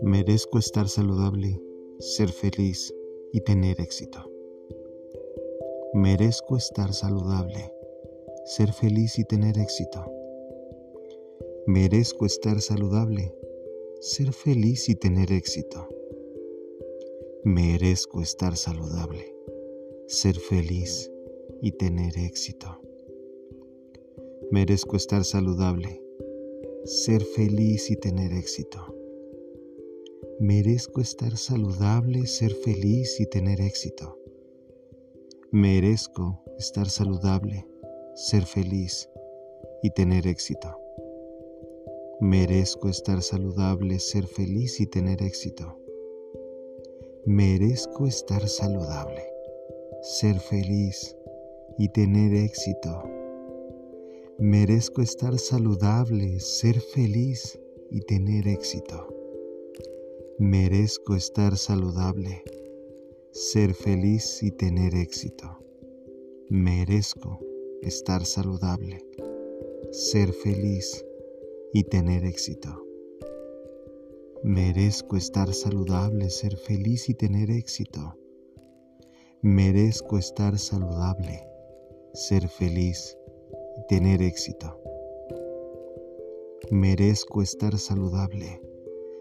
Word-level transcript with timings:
Merezco 0.00 0.58
estar 0.58 0.88
saludable, 0.88 1.60
ser 1.98 2.28
feliz 2.28 2.94
y 3.32 3.40
tener 3.40 3.80
éxito. 3.80 4.30
Merezco 5.94 6.56
estar 6.56 6.92
saludable, 6.92 7.72
ser 8.44 8.72
feliz 8.72 9.18
y 9.18 9.24
tener 9.24 9.58
éxito. 9.58 10.04
Merezco 11.66 12.24
estar 12.26 12.60
saludable, 12.60 13.34
ser 14.00 14.32
feliz 14.32 14.88
y 14.88 14.94
tener 14.94 15.32
éxito. 15.32 15.88
Merezco 17.44 18.22
estar 18.22 18.56
saludable, 18.56 19.34
ser 20.06 20.38
feliz 20.38 21.10
y 21.60 21.72
tener 21.72 22.18
éxito. 22.18 22.85
Merezco 24.52 24.94
estar 24.94 25.24
saludable, 25.24 26.00
ser 26.84 27.24
feliz 27.24 27.90
y 27.90 27.96
tener 27.96 28.32
éxito. 28.32 28.94
Merezco 30.38 31.00
estar 31.00 31.36
saludable, 31.36 32.28
ser 32.28 32.54
feliz 32.54 33.18
y 33.18 33.26
tener 33.26 33.60
éxito. 33.60 34.20
Merezco 35.50 36.44
estar 36.58 36.88
saludable, 36.88 37.66
ser 38.14 38.46
feliz 38.46 39.10
y 39.82 39.90
tener 39.90 40.28
éxito. 40.28 40.78
Merezco 42.20 42.88
estar 42.88 43.22
saludable, 43.22 43.98
ser 43.98 44.28
feliz 44.28 44.78
y 44.78 44.86
tener 44.86 45.22
éxito. 45.22 45.76
Merezco 47.24 48.06
estar 48.06 48.48
saludable, 48.48 49.24
ser 50.02 50.38
feliz 50.38 51.16
y 51.78 51.88
tener 51.88 52.32
éxito. 52.32 53.15
Merezco 54.38 55.00
estar 55.00 55.38
saludable, 55.38 56.40
ser 56.40 56.78
feliz 56.82 57.58
y 57.90 58.02
tener 58.02 58.46
éxito. 58.46 59.08
Merezco 60.38 61.16
estar 61.16 61.56
saludable, 61.56 62.42
ser 63.32 63.72
feliz 63.72 64.42
y 64.42 64.50
tener 64.50 64.94
éxito. 64.94 65.58
Merezco 66.50 67.38
estar 67.80 68.26
saludable, 68.26 68.98
ser 69.90 70.34
feliz 70.34 71.02
y 71.72 71.84
tener 71.84 72.26
éxito. 72.26 72.84
Merezco 74.44 75.16
estar 75.16 75.54
saludable, 75.54 76.28
ser 76.28 76.58
feliz 76.58 77.08
y 77.08 77.14
tener 77.14 77.50
éxito. 77.50 78.18
Merezco 79.40 80.18
estar 80.18 80.58
saludable, 80.58 81.42
ser 82.12 82.48
feliz 82.48 83.16
tener 83.88 84.22
éxito. 84.22 84.80
Merezco 86.70 87.42
estar 87.42 87.78
saludable 87.78 88.60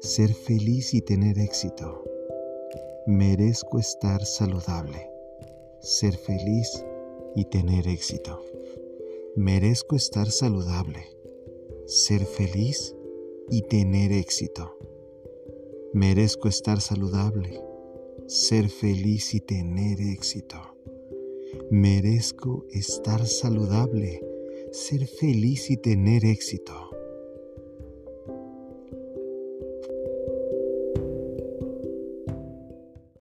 ser 0.00 0.32
feliz 0.32 0.94
y 0.94 1.02
tener 1.02 1.38
éxito. 1.38 2.04
Merezco 3.06 3.78
estar 3.78 4.24
saludable, 4.24 5.10
ser 5.80 6.16
feliz 6.16 6.84
y 7.34 7.44
tener 7.46 7.88
éxito. 7.88 8.40
Merezco 9.34 9.96
estar 9.96 10.30
saludable, 10.30 11.04
ser 11.86 12.24
feliz 12.26 12.94
y 13.50 13.62
tener 13.62 14.12
éxito. 14.12 14.76
Merezco 15.92 16.48
estar 16.48 16.80
saludable, 16.80 17.60
ser 18.26 18.68
feliz 18.68 19.34
y 19.34 19.40
tener 19.40 20.00
éxito. 20.00 20.60
Merezco 21.70 22.66
estar 22.70 23.26
saludable, 23.26 24.20
ser 24.72 25.06
feliz 25.06 25.70
y 25.70 25.76
tener 25.76 26.24
éxito. 26.24 26.87